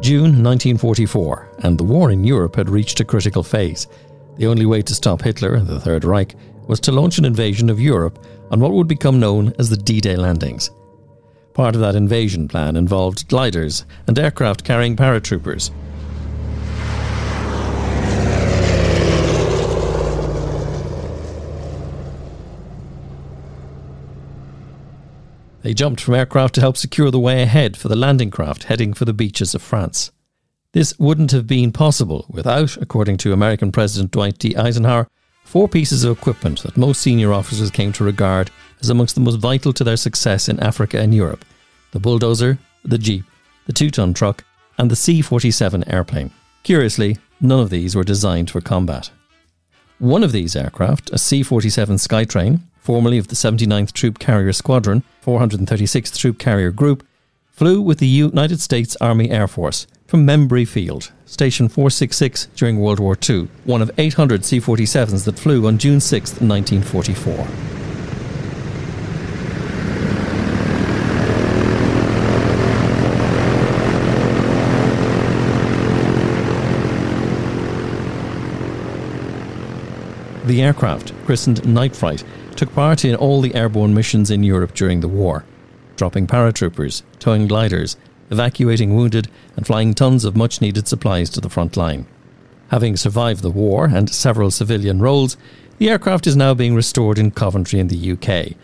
[0.00, 3.86] June 1944, and the war in Europe had reached a critical phase.
[4.38, 6.34] The only way to stop Hitler and the Third Reich
[6.66, 10.00] was to launch an invasion of Europe on what would become known as the D
[10.00, 10.70] Day landings.
[11.52, 15.70] Part of that invasion plan involved gliders and aircraft carrying paratroopers.
[25.62, 28.94] They jumped from aircraft to help secure the way ahead for the landing craft heading
[28.94, 30.10] for the beaches of France.
[30.72, 34.56] This wouldn't have been possible without, according to American President Dwight D.
[34.56, 35.08] Eisenhower,
[35.44, 38.50] four pieces of equipment that most senior officers came to regard
[38.80, 41.44] as amongst the most vital to their success in Africa and Europe
[41.92, 43.24] the bulldozer, the jeep,
[43.66, 44.44] the two ton truck,
[44.78, 46.30] and the C 47 airplane.
[46.62, 49.10] Curiously, none of these were designed for combat.
[49.98, 55.02] One of these aircraft, a C 47 Skytrain, formerly of the 79th Troop Carrier Squadron,
[55.24, 57.06] 436th Troop Carrier Group,
[57.46, 62.98] flew with the United States Army Air Force from Membury Field, Station 466 during World
[62.98, 67.46] War II, one of 800 C 47s that flew on June 6, 1944.
[80.46, 82.24] The aircraft, christened Night Fright,
[82.56, 85.44] took part in all the airborne missions in Europe during the war,
[85.96, 87.96] dropping paratroopers, towing gliders,
[88.30, 92.06] evacuating wounded, and flying tons of much needed supplies to the front line.
[92.70, 95.36] Having survived the war and several civilian roles,
[95.78, 98.56] the aircraft is now being restored in Coventry in the UK.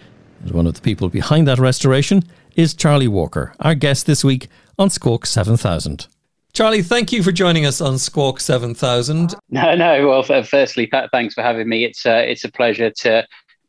[0.43, 2.23] And one of the people behind that restoration
[2.55, 4.49] is Charlie Walker, our guest this week
[4.79, 6.07] on Squawk 7000.
[6.53, 9.35] Charlie, thank you for joining us on Squawk 7000.
[9.51, 10.09] No, no.
[10.09, 11.85] Well, firstly, thanks for having me.
[11.85, 13.27] It's a, it's a pleasure to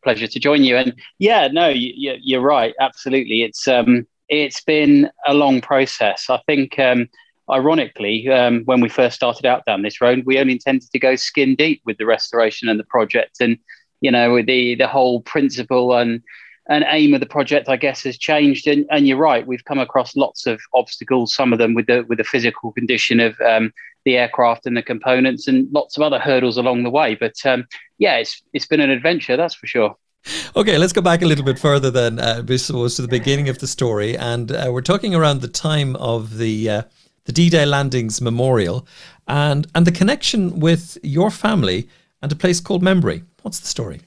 [0.08, 0.78] pleasure to join you.
[0.78, 2.74] And yeah, no, you, you're right.
[2.80, 3.44] Absolutely.
[3.44, 6.30] It's um, it's been a long process.
[6.30, 7.10] I think, um,
[7.50, 11.18] ironically, um, when we first started out down this road, we only intended to go
[11.18, 13.58] skin deep with the restoration and the project, and
[14.00, 16.22] you know, the the whole principle and
[16.70, 18.68] and aim of the project, I guess, has changed.
[18.68, 21.34] And, and you're right, we've come across lots of obstacles.
[21.34, 23.74] Some of them with the with the physical condition of um,
[24.08, 27.10] the aircraft and the components, and lots of other hurdles along the way.
[27.24, 29.92] But um, yeah, it's it's been an adventure, that's for sure.
[30.56, 33.50] Okay, let's go back a little bit further then, uh, this was to the beginning
[33.50, 36.82] of the story, and uh, we're talking around the time of the uh,
[37.26, 38.88] the D-Day landings memorial,
[39.28, 41.90] and and the connection with your family
[42.22, 43.24] and a place called Membury.
[43.42, 44.00] What's the story?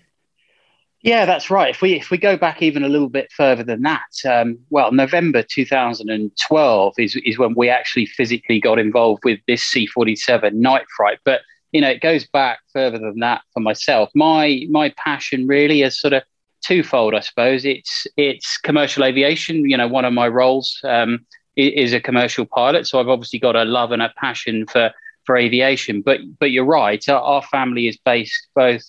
[1.02, 1.70] Yeah, that's right.
[1.70, 4.92] If we if we go back even a little bit further than that, um, well,
[4.92, 11.18] November 2012 is is when we actually physically got involved with this C47 Night Fright.
[11.24, 11.40] But
[11.72, 14.10] you know, it goes back further than that for myself.
[14.14, 16.22] My my passion really is sort of
[16.62, 17.64] twofold, I suppose.
[17.64, 19.70] It's it's commercial aviation.
[19.70, 21.24] You know, one of my roles um,
[21.56, 24.92] is a commercial pilot, so I've obviously got a love and a passion for
[25.24, 26.02] for aviation.
[26.02, 27.08] But but you're right.
[27.08, 28.82] Our, our family is based both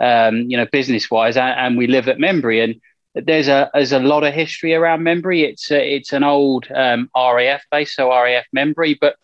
[0.00, 2.80] um, you know, business wise, and, and, we live at Membury, and
[3.14, 5.44] there's a there's a lot of history around Membury.
[5.44, 9.16] It's a, it's an old um, RAF base, so RAF Membury, but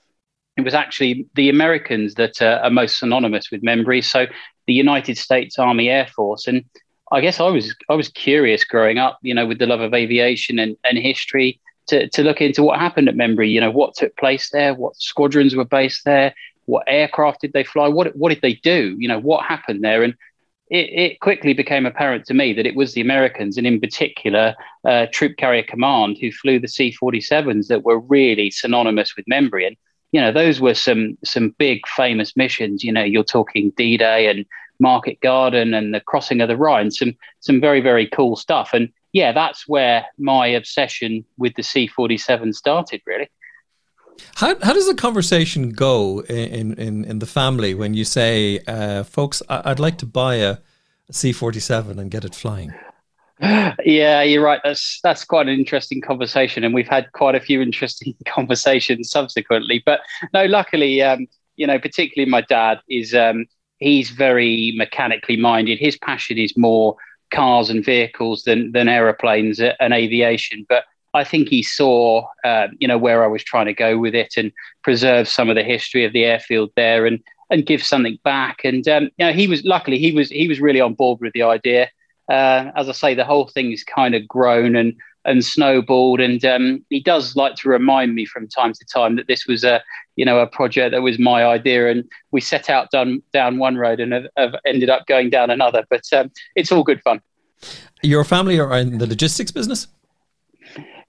[0.56, 4.02] it was actually the Americans that uh, are most synonymous with Membury.
[4.02, 4.26] So
[4.66, 6.64] the United States Army Air Force, and
[7.10, 9.94] I guess I was I was curious growing up, you know, with the love of
[9.94, 11.60] aviation and, and history.
[11.88, 14.94] To, to look into what happened at Membury, you know, what took place there, what
[14.96, 16.32] squadrons were based there,
[16.66, 20.04] what aircraft did they fly, what what did they do, you know, what happened there,
[20.04, 20.14] and
[20.72, 24.54] it, it, quickly became apparent to me that it was the Americans, and in particular,
[24.86, 29.66] uh, Troop Carrier Command, who flew the C 47s that were really synonymous with Membury.
[29.66, 29.76] And,
[30.12, 32.82] you know, those were some, some big famous missions.
[32.82, 34.46] You know, you're talking D Day and
[34.80, 38.70] Market Garden and the crossing of the Rhine, some, some very, very cool stuff.
[38.72, 43.28] And yeah, that's where my obsession with the C 47 started, really.
[44.36, 49.04] How, how does the conversation go in, in, in the family when you say, uh,
[49.04, 50.58] folks, I'd like to buy a
[51.10, 52.72] C 47 and get it flying?
[53.84, 54.60] Yeah, you're right.
[54.62, 59.82] That's that's quite an interesting conversation, and we've had quite a few interesting conversations subsequently.
[59.84, 60.00] But
[60.32, 61.26] no, luckily, um,
[61.56, 63.46] you know, particularly my dad is um,
[63.78, 65.78] he's very mechanically minded.
[65.80, 66.94] His passion is more
[67.32, 70.64] cars and vehicles than than aeroplanes and aviation.
[70.68, 70.84] But
[71.14, 74.34] I think he saw, uh, you know, where I was trying to go with it
[74.36, 77.20] and preserve some of the history of the airfield there and
[77.50, 78.64] and give something back.
[78.64, 81.32] And um, you know, he was luckily he was he was really on board with
[81.34, 81.90] the idea.
[82.30, 84.94] Uh, as I say, the whole thing thing's kind of grown and
[85.24, 86.20] and snowballed.
[86.20, 89.64] And um, he does like to remind me from time to time that this was
[89.64, 89.82] a
[90.16, 93.76] you know a project that was my idea, and we set out down down one
[93.76, 95.84] road and have, have ended up going down another.
[95.90, 97.20] But um, it's all good fun.
[98.02, 99.86] Your family are in the logistics business.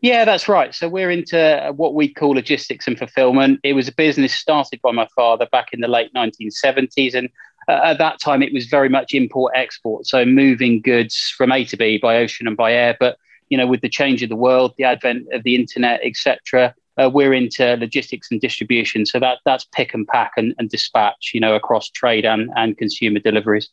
[0.04, 0.76] Yeah, that's right.
[0.76, 3.62] So we're into what we call logistics and fulfillment.
[3.64, 7.16] It was a business started by my father back in the late 1970s.
[7.16, 7.30] And
[7.70, 10.06] uh, at that time, it was very much import export.
[10.06, 12.98] So moving goods from A to B by ocean and by air.
[13.00, 13.18] But,
[13.48, 17.10] you know, with the change of the world, the advent of the internet, etc., uh,
[17.12, 19.06] we're into logistics and distribution.
[19.06, 22.78] So that that's pick and pack and, and dispatch, you know, across trade and, and
[22.78, 23.70] consumer deliveries.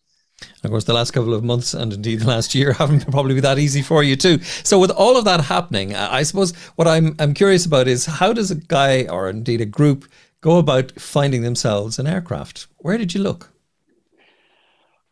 [0.63, 3.43] Of course, the last couple of months and indeed the last year haven't probably been
[3.43, 4.41] that easy for you too.
[4.43, 8.33] So, with all of that happening, I suppose what I'm I'm curious about is how
[8.33, 10.07] does a guy or indeed a group
[10.41, 12.67] go about finding themselves an aircraft?
[12.79, 13.51] Where did you look?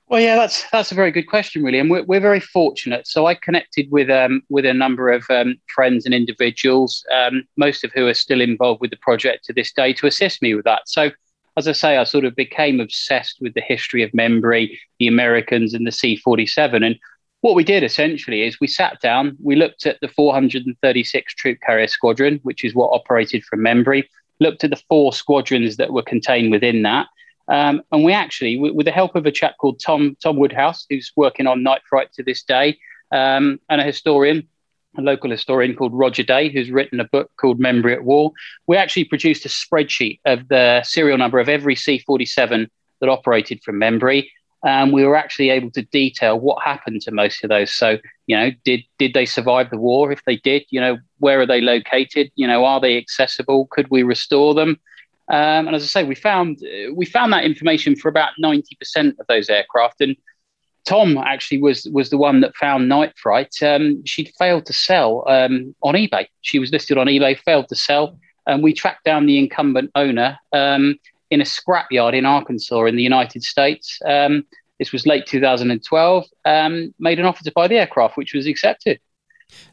[0.09, 3.07] Well, yeah, that's that's a very good question, really, and we're, we're very fortunate.
[3.07, 7.85] So I connected with um, with a number of um, friends and individuals, um, most
[7.85, 10.65] of who are still involved with the project to this day, to assist me with
[10.65, 10.83] that.
[10.87, 11.11] So
[11.57, 15.75] as I say, I sort of became obsessed with the history of Membury, the Americans,
[15.75, 16.83] and the C 47.
[16.83, 16.97] And
[17.41, 21.87] what we did essentially is we sat down, we looked at the 436 Troop Carrier
[21.87, 24.09] Squadron, which is what operated from Membury,
[24.41, 27.07] looked at the four squadrons that were contained within that.
[27.49, 31.13] Um, and we actually, with the help of a chap called Tom Tom Woodhouse, who's
[31.17, 32.79] working on Night Fright to this day,
[33.11, 34.47] um, and a historian,
[34.97, 38.33] a local historian called Roger Day, who's written a book called Membury at War.
[38.67, 42.71] We actually produced a spreadsheet of the serial number of every C 47
[43.01, 44.31] that operated from Membury.
[44.65, 47.73] And we were actually able to detail what happened to most of those.
[47.73, 50.11] So, you know, did did they survive the war?
[50.11, 52.33] If they did, you know, where are they located?
[52.35, 53.69] You know, are they accessible?
[53.71, 54.81] Could we restore them?
[55.31, 56.59] Um, and as I say, we found
[56.93, 60.17] we found that information for about ninety percent of those aircraft, and
[60.89, 63.55] Tom actually was was the one that found Night Fright.
[63.63, 66.27] Um, she'd failed to sell um, on eBay.
[66.41, 70.39] She was listed on eBay, failed to sell, and we tracked down the incumbent owner
[70.55, 70.99] um,
[71.31, 73.99] in a scrapyard in Arkansas in the United States.
[74.07, 74.47] Um,
[74.79, 76.25] this was late 2012.
[76.47, 78.99] Um, made an offer to buy the aircraft, which was accepted.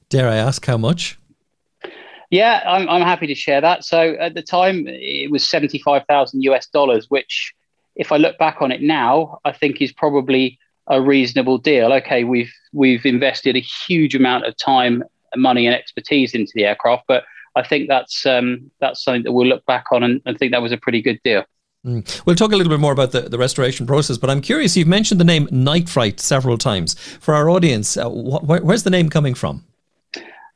[0.10, 1.18] Dare I ask how much?
[2.30, 3.86] Yeah, I'm, I'm happy to share that.
[3.86, 7.54] So at the time, it was 75,000 US dollars, which,
[7.96, 11.92] if I look back on it now, I think is probably a reasonable deal.
[11.94, 15.04] Okay, we've we've invested a huge amount of time,
[15.36, 17.24] money, and expertise into the aircraft, but
[17.56, 20.62] I think that's um, that's something that we'll look back on and, and think that
[20.62, 21.44] was a pretty good deal.
[21.86, 22.26] Mm.
[22.26, 24.76] We'll talk a little bit more about the, the restoration process, but I'm curious.
[24.76, 26.96] You've mentioned the name Night Fright several times.
[27.20, 29.64] For our audience, uh, wh- where's the name coming from?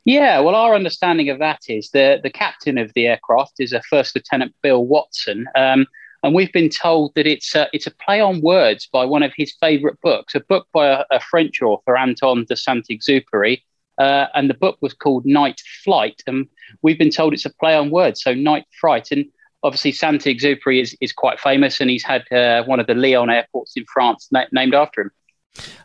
[0.04, 3.82] Yeah, well, our understanding of that is the the captain of the aircraft is a
[3.82, 5.46] First Lieutenant Bill Watson.
[5.54, 5.86] Um,
[6.22, 9.32] and we've been told that it's a, it's a play on words by one of
[9.36, 13.62] his favourite books, a book by a, a French author, Anton de Saint-Exupéry.
[13.98, 16.22] Uh, and the book was called Night Flight.
[16.26, 16.46] And
[16.82, 19.10] we've been told it's a play on words, so Night Fright.
[19.10, 19.26] And
[19.62, 23.76] obviously, Saint-Exupéry is, is quite famous, and he's had uh, one of the Lyon airports
[23.76, 25.10] in France na- named after him.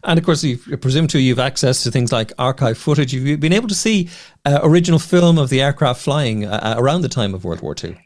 [0.04, 3.14] And of course, you presume to you've access to things like archive footage.
[3.14, 4.10] You've been able to see
[4.46, 7.98] uh, original film of the aircraft flying uh, around the time of World War II.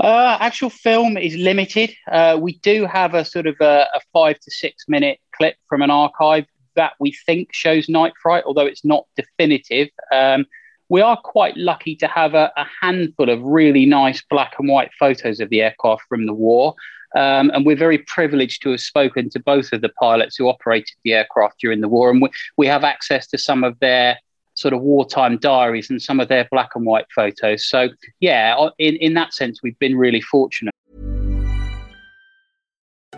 [0.00, 1.92] Uh, actual film is limited.
[2.10, 5.82] Uh, we do have a sort of a, a, five to six minute clip from
[5.82, 9.88] an archive that we think shows Night Fright, although it's not definitive.
[10.12, 10.46] Um,
[10.88, 14.90] we are quite lucky to have a, a, handful of really nice black and white
[14.98, 16.76] photos of the aircraft from the war.
[17.16, 20.96] Um, and we're very privileged to have spoken to both of the pilots who operated
[21.04, 22.10] the aircraft during the war.
[22.10, 24.18] And we, we have access to some of their
[24.58, 27.64] sort of wartime diaries and some of their black and white photos.
[27.64, 27.88] So,
[28.20, 30.74] yeah, in, in that sense, we've been really fortunate.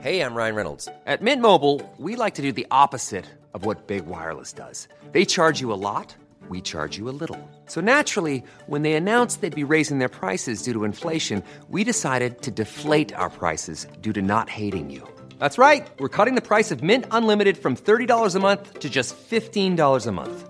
[0.00, 0.88] Hey, I'm Ryan Reynolds.
[1.06, 4.88] At Mint Mobile, we like to do the opposite of what Big Wireless does.
[5.12, 6.14] They charge you a lot,
[6.48, 7.38] we charge you a little.
[7.66, 12.40] So naturally, when they announced they'd be raising their prices due to inflation, we decided
[12.42, 15.06] to deflate our prices due to not hating you.
[15.38, 15.86] That's right.
[15.98, 20.12] We're cutting the price of Mint Unlimited from $30 a month to just $15 a
[20.12, 20.49] month.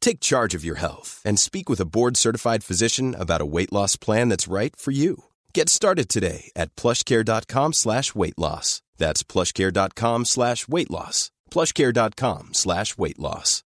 [0.00, 3.96] Take charge of your health and speak with a board-certified physician about a weight loss
[3.96, 5.24] plan that's right for you.
[5.52, 8.80] Get started today at plushcare.com slash weight loss.
[8.96, 11.30] That's plushcare.com slash weight loss.
[11.50, 13.64] plushcare.com slash weight loss.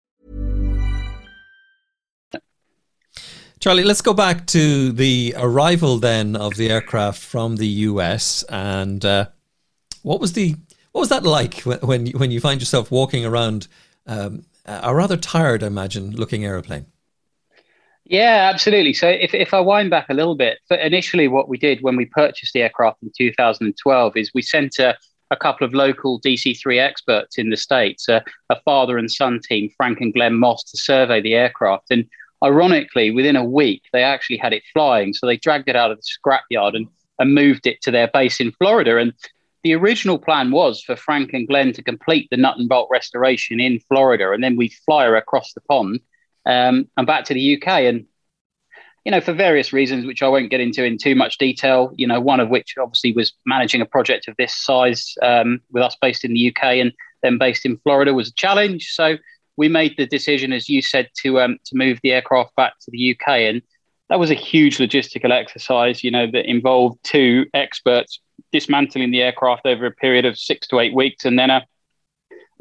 [3.60, 9.04] Charlie, let's go back to the arrival then of the aircraft from the US, and
[9.04, 9.26] uh,
[10.02, 10.56] what was the
[10.92, 13.68] what was that like when when you find yourself walking around
[14.06, 16.86] um, Uh, a rather tired, I imagine, looking aeroplane?
[18.04, 18.92] Yeah, absolutely.
[18.92, 22.04] So if, if I wind back a little bit, initially what we did when we
[22.04, 24.96] purchased the aircraft in 2012 is we sent a,
[25.32, 29.70] a couple of local DC-3 experts in the States, a, a father and son team,
[29.76, 31.90] Frank and Glenn Moss, to survey the aircraft.
[31.90, 32.04] And
[32.44, 35.14] ironically, within a week, they actually had it flying.
[35.14, 36.86] So they dragged it out of the scrapyard and,
[37.18, 38.98] and moved it to their base in Florida.
[38.98, 39.14] And
[39.62, 43.60] the original plan was for Frank and Glenn to complete the nut and bolt restoration
[43.60, 46.00] in Florida, and then we'd fly her across the pond
[46.46, 47.68] um, and back to the UK.
[47.84, 48.06] And
[49.04, 51.92] you know, for various reasons, which I won't get into in too much detail.
[51.96, 55.82] You know, one of which obviously was managing a project of this size um, with
[55.82, 58.90] us based in the UK and then based in Florida was a challenge.
[58.92, 59.16] So
[59.56, 62.90] we made the decision, as you said, to um, to move the aircraft back to
[62.90, 63.62] the UK, and
[64.08, 66.04] that was a huge logistical exercise.
[66.04, 68.20] You know, that involved two experts
[68.52, 71.66] dismantling the aircraft over a period of six to eight weeks, and then a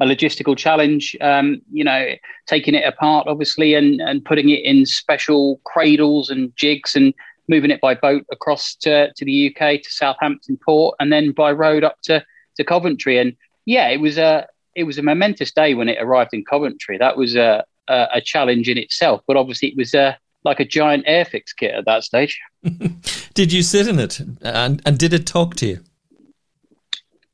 [0.00, 1.14] a logistical challenge.
[1.20, 2.14] Um, you know,
[2.46, 7.14] taking it apart, obviously, and and putting it in special cradles and jigs, and
[7.48, 11.52] moving it by boat across to, to the UK to Southampton port, and then by
[11.52, 12.24] road up to
[12.56, 13.18] to Coventry.
[13.18, 16.96] And yeah, it was a it was a momentous day when it arrived in Coventry.
[16.96, 20.64] That was a a, a challenge in itself, but obviously it was a like a
[20.64, 22.40] giant airfix kit at that stage.
[23.34, 25.80] did you sit in it, and and did it talk to you?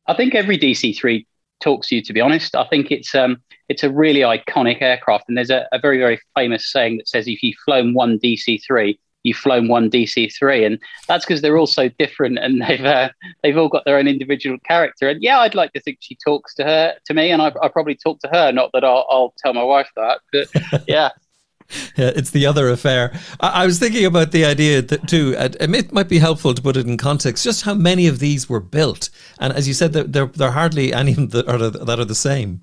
[0.06, 1.26] I think every DC three
[1.60, 2.02] talks to you.
[2.02, 5.66] To be honest, I think it's um it's a really iconic aircraft, and there's a,
[5.72, 9.68] a very very famous saying that says if you've flown one DC three, you've flown
[9.68, 13.10] one DC three, and that's because they're all so different, and they've uh,
[13.42, 15.08] they've all got their own individual character.
[15.08, 17.68] And yeah, I'd like to think she talks to her to me, and I, I
[17.68, 18.52] probably talk to her.
[18.52, 21.10] Not that I'll, I'll tell my wife that, but yeah.
[21.96, 23.18] Yeah, it's the other affair.
[23.40, 25.34] I, I was thinking about the idea that too.
[25.38, 28.60] it might be helpful to put it in context, just how many of these were
[28.60, 29.08] built,
[29.40, 32.14] and as you said, there there, there are hardly any that are that are the
[32.14, 32.60] same.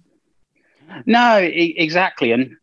[1.06, 2.56] No, exactly, and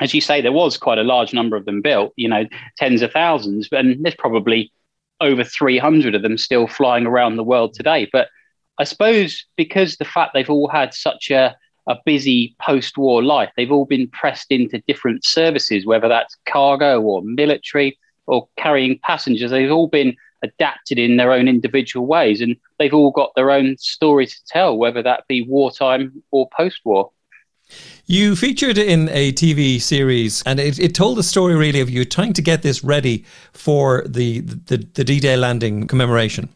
[0.00, 2.12] as you say, there was quite a large number of them built.
[2.16, 4.72] You know, tens of thousands, and there's probably
[5.20, 8.08] over 300 of them still flying around the world today.
[8.12, 8.28] But
[8.78, 11.56] I suppose because the fact they've all had such a
[11.90, 13.50] a busy post war life.
[13.56, 19.50] They've all been pressed into different services, whether that's cargo or military or carrying passengers.
[19.50, 23.76] They've all been adapted in their own individual ways and they've all got their own
[23.76, 27.10] story to tell, whether that be wartime or post war.
[28.06, 32.04] You featured in a TV series, and it, it told the story really of you
[32.04, 36.48] trying to get this ready for the the, the D Day landing commemoration.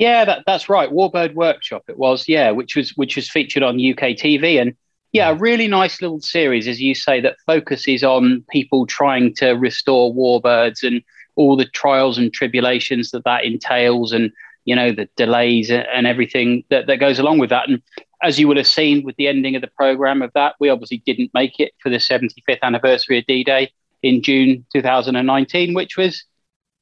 [0.00, 0.90] Yeah, that, that's right.
[0.90, 1.84] Warbird Workshop.
[1.86, 4.74] It was, yeah, which was which was featured on UK TV, and
[5.12, 9.50] yeah, a really nice little series, as you say, that focuses on people trying to
[9.50, 11.02] restore warbirds and
[11.36, 14.32] all the trials and tribulations that that entails, and
[14.64, 17.68] you know the delays and everything that that goes along with that.
[17.68, 17.82] And
[18.22, 21.02] as you will have seen with the ending of the program of that, we obviously
[21.04, 23.70] didn't make it for the 75th anniversary of D-Day
[24.02, 26.24] in June 2019, which was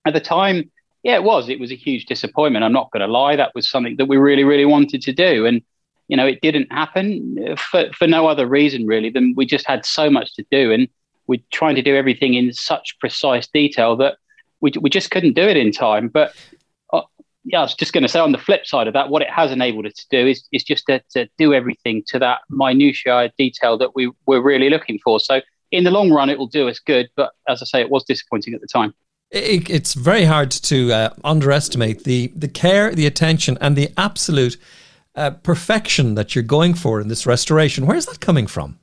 [0.07, 0.71] at the time
[1.03, 1.49] yeah, it was.
[1.49, 2.65] It was a huge disappointment.
[2.65, 3.37] I'm not going to lie.
[3.37, 5.47] That was something that we really, really wanted to do.
[5.47, 5.63] And,
[6.09, 9.85] you know, it didn't happen for, for no other reason, really, than we just had
[9.85, 10.73] so much to do.
[10.73, 10.89] And
[11.27, 14.17] we're trying to do everything in such precise detail that
[14.61, 16.09] we, we just couldn't do it in time.
[16.09, 16.35] But
[16.93, 17.03] uh,
[17.45, 19.31] yeah, I was just going to say on the flip side of that, what it
[19.31, 23.31] has enabled us to do is, is just to, to do everything to that minutiae
[23.39, 25.21] detail that we were really looking for.
[25.21, 27.09] So in the long run, it will do us good.
[27.15, 28.95] But as I say, it was disappointing at the time.
[29.31, 34.57] It, it's very hard to uh, underestimate the the care, the attention, and the absolute
[35.15, 37.87] uh, perfection that you're going for in this restoration.
[37.87, 38.79] Where's that coming from?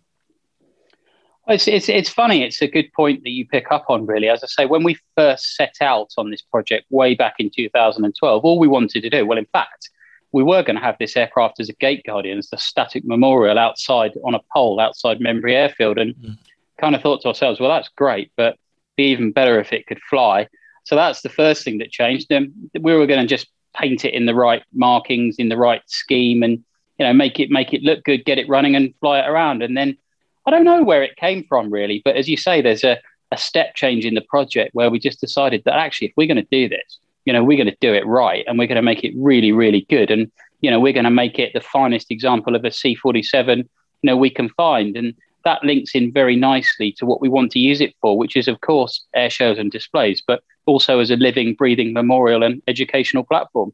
[1.48, 2.44] It's, it's, it's funny.
[2.44, 4.30] It's a good point that you pick up on, really.
[4.30, 8.44] As I say, when we first set out on this project way back in 2012,
[8.44, 9.90] all we wanted to do, well, in fact,
[10.32, 13.60] we were going to have this aircraft as a gate guardian, as the static memorial
[13.60, 16.00] outside on a pole outside Membury Airfield.
[16.00, 16.38] And mm.
[16.80, 18.58] kind of thought to ourselves, well, that's great, but
[18.96, 20.48] be even better if it could fly.
[20.84, 22.28] So that's the first thing that changed.
[22.30, 25.82] Then we were going to just paint it in the right markings, in the right
[25.88, 26.64] scheme, and
[26.98, 29.62] you know make it make it look good, get it running, and fly it around.
[29.64, 29.98] And then
[30.46, 33.00] I don't know where it came from really, but as you say, there's a,
[33.32, 36.38] a step change in the project where we just decided that actually, if we're going
[36.38, 38.84] to do this, you know, we're going to do it right and we're going to
[38.84, 40.12] make it really, really good.
[40.12, 43.60] And, you know, we're going to make it the finest example of a C 47,
[43.60, 43.66] you
[44.04, 44.96] know, we can find.
[44.96, 48.36] And that links in very nicely to what we want to use it for, which
[48.36, 52.62] is, of course, air shows and displays, but also as a living, breathing memorial and
[52.68, 53.72] educational platform.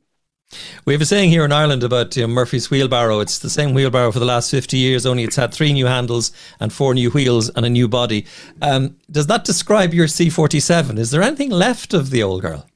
[0.86, 3.22] We have a saying here in Ireland about you know, Murphy's wheelbarrow.
[3.22, 6.32] It's the same wheelbarrow for the last 50 years, only it's had three new handles
[6.60, 8.25] and four new wheels and a new body.
[8.62, 10.98] Um, does that describe your C47?
[10.98, 12.68] Is there anything left of the old girl?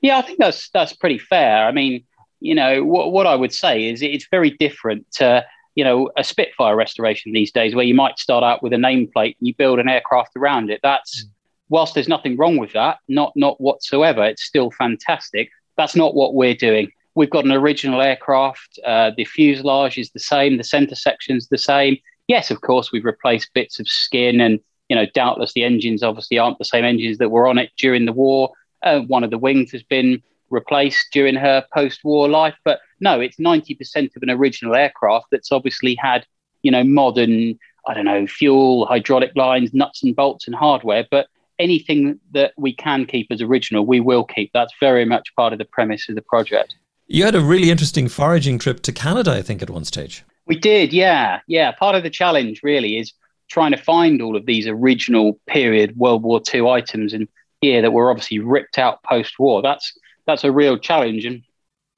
[0.00, 1.66] Yeah, I think that's that's pretty fair.
[1.66, 2.04] I mean,
[2.40, 5.44] you know, what, what I would say is it's very different to,
[5.76, 9.36] you know, a Spitfire restoration these days where you might start out with a nameplate
[9.38, 10.80] and you build an aircraft around it.
[10.82, 11.28] That's, mm.
[11.68, 16.34] whilst there's nothing wrong with that, not not whatsoever, it's still fantastic that's not what
[16.34, 16.90] we're doing.
[17.14, 18.78] We've got an original aircraft.
[18.84, 20.56] Uh, the fuselage is the same.
[20.56, 21.98] The center section's the same.
[22.28, 26.38] Yes, of course, we've replaced bits of skin, and you know, doubtless the engines obviously
[26.38, 28.50] aren't the same engines that were on it during the war.
[28.82, 33.38] Uh, one of the wings has been replaced during her post-war life, but no, it's
[33.38, 36.26] ninety percent of an original aircraft that's obviously had
[36.62, 41.28] you know modern, I don't know, fuel, hydraulic lines, nuts and bolts, and hardware, but
[41.58, 44.50] anything that we can keep as original, we will keep.
[44.52, 46.74] That's very much part of the premise of the project.
[47.06, 50.24] You had a really interesting foraging trip to Canada, I think, at one stage.
[50.46, 51.40] We did, yeah.
[51.46, 51.72] Yeah.
[51.72, 53.12] Part of the challenge really is
[53.48, 57.28] trying to find all of these original period World War II items and
[57.62, 59.62] gear that were obviously ripped out post war.
[59.62, 61.24] That's that's a real challenge.
[61.24, 61.42] And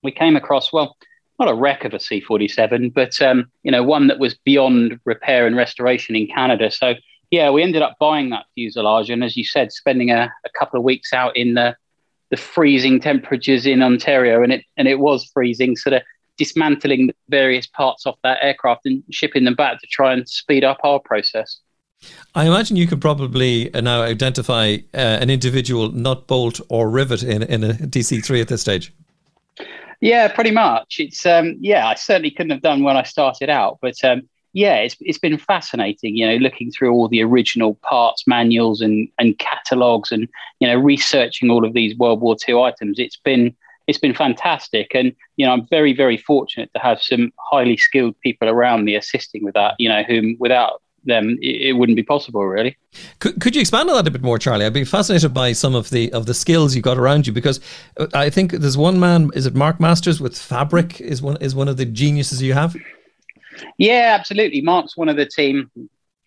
[0.02, 0.96] we came across, well,
[1.38, 4.98] not a wreck of a C 47, but um, you know, one that was beyond
[5.04, 6.70] repair and restoration in Canada.
[6.70, 6.94] So
[7.30, 10.78] yeah, we ended up buying that fuselage, and as you said, spending a, a couple
[10.78, 11.76] of weeks out in the
[12.30, 16.02] the freezing temperatures in Ontario, and it and it was freezing, sort of
[16.38, 20.78] dismantling various parts off that aircraft and shipping them back to try and speed up
[20.84, 21.60] our process.
[22.34, 27.22] I imagine you could probably uh, now identify uh, an individual nut, bolt, or rivet
[27.22, 28.92] in, in a DC three at this stage.
[30.00, 30.96] Yeah, pretty much.
[31.00, 34.76] It's um, yeah, I certainly couldn't have done when I started out, but um, yeah,
[34.76, 36.16] it's it's been fascinating.
[36.16, 40.28] You know, looking through all the original parts manuals and and catalogs, and
[40.60, 42.98] you know, researching all of these World War II items.
[42.98, 43.56] It's been
[43.88, 48.18] it's been fantastic, and you know, I'm very very fortunate to have some highly skilled
[48.20, 49.74] people around me assisting with that.
[49.80, 52.76] You know, whom without them it, it wouldn't be possible really.
[53.18, 54.66] Could, could you expand on that a bit more, Charlie?
[54.66, 57.60] I'd be fascinated by some of the of the skills you got around you because
[57.98, 59.30] uh, I think there's one man.
[59.34, 61.00] Is it Mark Masters with fabric?
[61.00, 62.76] Is one is one of the geniuses you have.
[63.76, 64.60] Yeah, absolutely.
[64.60, 65.70] Mark's one of the team.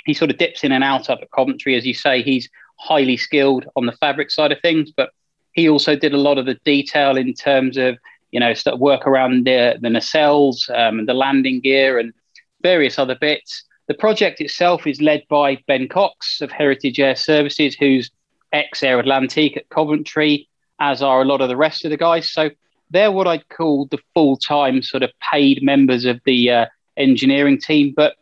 [0.06, 2.24] He sort of dips in and out up at Coventry, as you say.
[2.24, 5.12] He's highly skilled on the fabric side of things, but
[5.54, 7.98] he also did a lot of the detail in terms of
[8.32, 12.14] you know stuff work around the the nacelles um, and the landing gear and
[12.62, 13.64] various other bits.
[13.92, 18.10] The project itself is led by Ben Cox of Heritage Air Services, who's
[18.54, 20.48] ex Air Atlantique at Coventry,
[20.80, 22.32] as are a lot of the rest of the guys.
[22.32, 22.52] So
[22.90, 27.60] they're what I'd call the full time sort of paid members of the uh, engineering
[27.60, 27.94] team.
[27.94, 28.16] But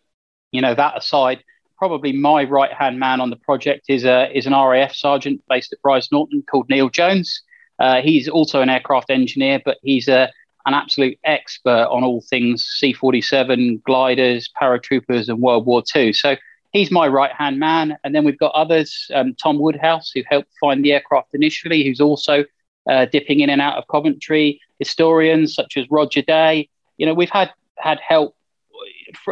[0.52, 1.44] you know that aside,
[1.78, 5.72] probably my right hand man on the project is a is an RAF sergeant based
[5.72, 7.44] at Brize Norton called Neil Jones.
[7.78, 10.32] Uh, he's also an aircraft engineer, but he's a
[10.70, 16.14] an absolute expert on all things C-47, gliders, paratroopers, and World War II.
[16.14, 16.36] So
[16.72, 17.98] he's my right hand man.
[18.04, 22.00] And then we've got others, um, Tom Woodhouse, who helped find the aircraft initially, who's
[22.00, 22.46] also
[22.90, 24.62] uh, dipping in and out of Coventry.
[24.80, 26.70] Historians such as Roger Day.
[26.98, 28.36] You know, we've had had help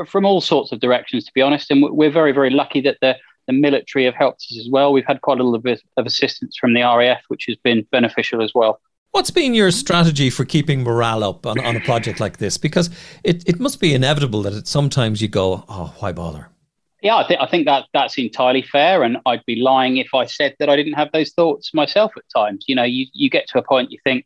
[0.07, 1.71] from all sorts of directions, to be honest.
[1.71, 4.91] And we're very, very lucky that the, the military have helped us as well.
[4.91, 8.41] We've had quite a little bit of assistance from the RAF, which has been beneficial
[8.41, 8.79] as well.
[9.17, 12.55] What's been your strategy for keeping morale up on, on a project like this?
[12.55, 12.91] Because
[13.23, 16.49] it, it must be inevitable that it, sometimes you go, oh, why bother?
[17.01, 20.27] Yeah, I, th- I think that that's entirely fair, and I'd be lying if I
[20.27, 22.65] said that I didn't have those thoughts myself at times.
[22.67, 24.23] You know, you, you get to a point you think,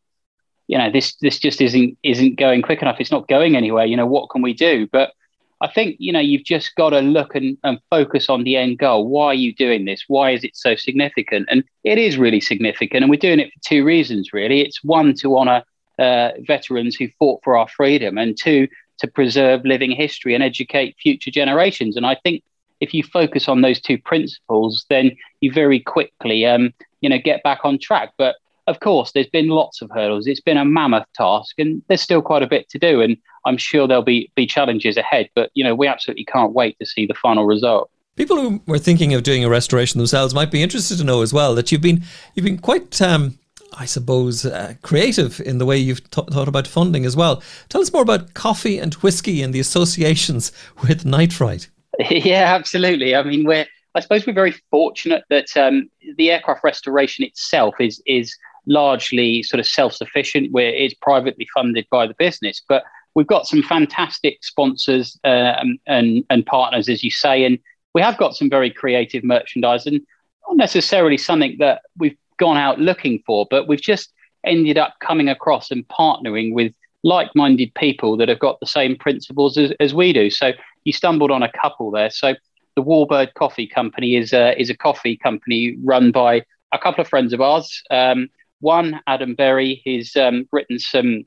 [0.67, 2.97] you know, this this just isn't isn't going quick enough.
[2.99, 3.85] It's not going anywhere.
[3.85, 4.89] You know, what can we do?
[4.91, 5.13] But
[5.61, 8.79] I think you know you've just got to look and, and focus on the end
[8.79, 9.07] goal.
[9.07, 10.03] Why are you doing this?
[10.07, 11.47] Why is it so significant?
[11.49, 14.33] And it is really significant, and we're doing it for two reasons.
[14.33, 15.63] Really, it's one to honour
[15.99, 18.67] uh, veterans who fought for our freedom, and two
[18.99, 21.95] to preserve living history and educate future generations.
[21.95, 22.43] And I think
[22.79, 27.43] if you focus on those two principles, then you very quickly, um, you know, get
[27.43, 28.13] back on track.
[28.17, 28.35] But
[28.67, 30.27] of course, there's been lots of hurdles.
[30.27, 33.01] It's been a mammoth task, and there's still quite a bit to do.
[33.01, 35.29] And I'm sure there'll be be challenges ahead.
[35.35, 37.89] But you know, we absolutely can't wait to see the final result.
[38.15, 41.33] People who were thinking of doing a restoration themselves might be interested to know as
[41.33, 42.03] well that you've been
[42.35, 43.01] you've been quite.
[43.01, 43.37] Um,
[43.73, 47.41] I suppose, uh, creative in the way you've th- thought about funding as well.
[47.69, 50.51] Tell us more about coffee and whiskey and the associations
[50.87, 51.69] with night fright.
[52.09, 53.15] Yeah, absolutely.
[53.15, 58.01] I mean, we're I suppose we're very fortunate that um, the aircraft restoration itself is
[58.05, 62.61] is largely sort of self sufficient, where it's privately funded by the business.
[62.67, 62.83] But
[63.15, 67.59] we've got some fantastic sponsors uh, and and partners, as you say, and
[67.93, 70.01] we have got some very creative merchandise, and
[70.47, 74.11] not necessarily something that we've gone out looking for, but we've just
[74.43, 79.57] ended up coming across and partnering with like-minded people that have got the same principles
[79.57, 80.29] as, as we do.
[80.29, 80.51] So
[80.83, 82.09] you stumbled on a couple there.
[82.09, 82.35] So
[82.75, 87.07] the Warbird Coffee Company is a, is a coffee company run by a couple of
[87.07, 87.83] friends of ours.
[87.91, 88.29] Um,
[88.61, 91.25] one, Adam Berry, he's um, written some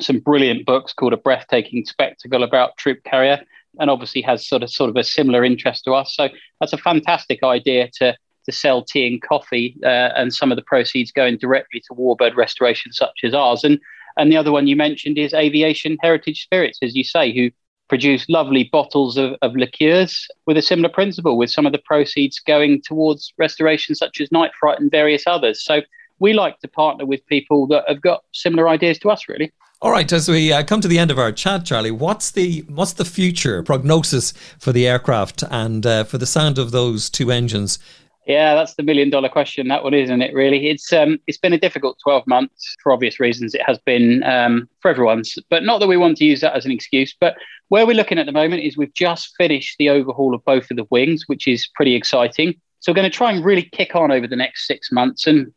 [0.00, 3.42] some brilliant books called A Breathtaking Spectacle about Troop Carrier,
[3.80, 6.14] and obviously has sort of sort of a similar interest to us.
[6.14, 6.28] So
[6.60, 10.62] that's a fantastic idea to to sell tea and coffee, uh, and some of the
[10.62, 13.64] proceeds going directly to warbird restoration, such as ours.
[13.64, 13.80] And
[14.16, 17.50] and the other one you mentioned is Aviation Heritage Spirits, as you say, who
[17.88, 22.40] produce lovely bottles of, of liqueurs with a similar principle, with some of the proceeds
[22.40, 25.62] going towards restoration, such as Night Fright and various others.
[25.62, 25.82] So
[26.18, 29.52] we like to partner with people that have got similar ideas to us, really.
[29.82, 32.64] All right, as we uh, come to the end of our chat, Charlie, what's the
[32.68, 37.30] what's the future prognosis for the aircraft and uh, for the sound of those two
[37.30, 37.78] engines
[38.26, 39.68] yeah, that's the million dollar question.
[39.68, 40.34] That one, isn't it?
[40.34, 43.54] Really, it's um, it's been a difficult twelve months for obvious reasons.
[43.54, 46.66] It has been um, for everyone's, but not that we want to use that as
[46.66, 47.14] an excuse.
[47.18, 47.36] But
[47.68, 50.76] where we're looking at the moment is we've just finished the overhaul of both of
[50.76, 52.54] the wings, which is pretty exciting.
[52.80, 55.52] So we're going to try and really kick on over the next six months, and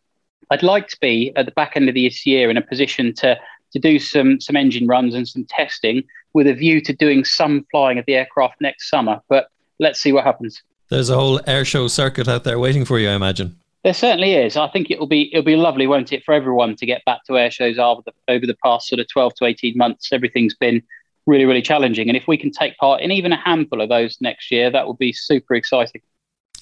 [0.51, 3.37] I'd like to be at the back end of this year in a position to
[3.71, 7.65] to do some some engine runs and some testing with a view to doing some
[7.71, 9.21] flying of the aircraft next summer.
[9.29, 9.49] But
[9.79, 10.61] let's see what happens.
[10.89, 13.57] There's a whole air show circuit out there waiting for you, I imagine.
[13.83, 14.57] There certainly is.
[14.57, 17.37] I think it'll be it'll be lovely, won't it, for everyone to get back to
[17.37, 20.11] air shows over the over the past sort of twelve to eighteen months.
[20.11, 20.81] Everything's been
[21.25, 24.17] really, really challenging, and if we can take part in even a handful of those
[24.19, 26.01] next year, that would be super exciting.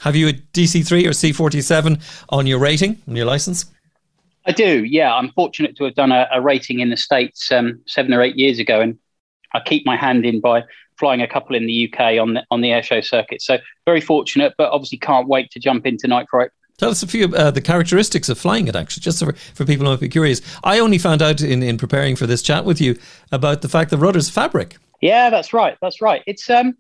[0.02, 3.66] Have you a DC three or C forty seven on your rating on your license?
[4.46, 4.86] I do.
[4.86, 8.22] Yeah, I'm fortunate to have done a, a rating in the states um, seven or
[8.22, 8.98] eight years ago, and
[9.54, 10.64] I keep my hand in by
[10.98, 13.42] flying a couple in the UK on the on the airshow circuit.
[13.42, 16.52] So very fortunate, but obviously can't wait to jump into Night Fright.
[16.78, 19.86] Tell us a few uh, the characteristics of flying it, actually, just for, for people
[19.86, 20.42] who might be curious.
[20.64, 23.00] I only found out in, in preparing for this chat with you
[23.32, 24.78] about the fact that rudder's fabric.
[25.02, 25.76] Yeah, that's right.
[25.82, 26.22] That's right.
[26.28, 26.78] It's um,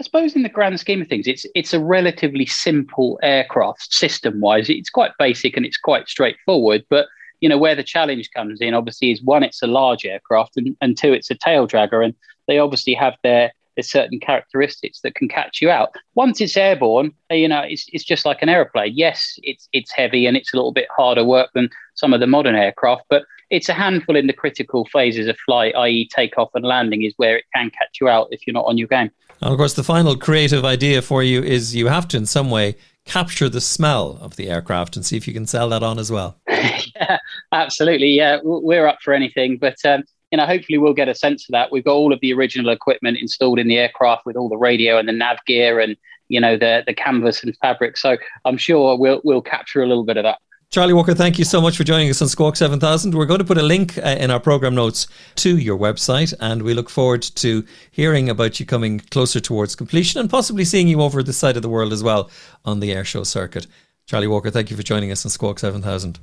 [0.00, 4.40] I suppose in the grand scheme of things, it's it's a relatively simple aircraft system
[4.40, 4.70] wise.
[4.70, 6.86] It's quite basic and it's quite straightforward.
[6.88, 7.06] But
[7.40, 10.74] you know where the challenge comes in, obviously, is one, it's a large aircraft, and,
[10.80, 12.14] and two, it's a tail dragger, and
[12.48, 15.94] they obviously have their certain characteristics that can catch you out.
[16.14, 18.92] Once it's airborne, you know, it's, it's just like an aeroplane.
[18.94, 22.26] Yes, it's it's heavy and it's a little bit harder work than some of the
[22.26, 26.64] modern aircraft, but it's a handful in the critical phases of flight, i.e., takeoff and
[26.64, 29.10] landing, is where it can catch you out if you're not on your game.
[29.42, 32.50] And of course, the final creative idea for you is you have to, in some
[32.50, 35.98] way, capture the smell of the aircraft and see if you can sell that on
[35.98, 36.38] as well.
[36.48, 37.18] yeah,
[37.52, 38.08] absolutely.
[38.08, 41.52] Yeah, we're up for anything, but um, you know, hopefully we'll get a sense of
[41.52, 41.72] that.
[41.72, 44.98] We've got all of the original equipment installed in the aircraft with all the radio
[44.98, 45.96] and the nav gear and
[46.28, 47.96] you know the the canvas and fabric.
[47.96, 50.38] So I'm sure we'll we'll capture a little bit of that.
[50.70, 53.12] Charlie Walker, thank you so much for joining us on Squawk 7000.
[53.12, 56.62] We're going to put a link uh, in our program notes to your website, and
[56.62, 61.02] we look forward to hearing about you coming closer towards completion and possibly seeing you
[61.02, 62.30] over this side of the world as well
[62.64, 63.66] on the airshow circuit.
[64.06, 66.20] Charlie Walker, thank you for joining us on Squawk 7000.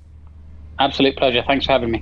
[0.79, 1.43] Absolute pleasure.
[1.45, 2.01] Thanks for having me.